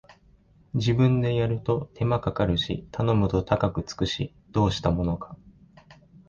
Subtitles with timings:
[0.73, 5.37] 自分でやると手間かかるし頼むと高くつくし、どうしたものか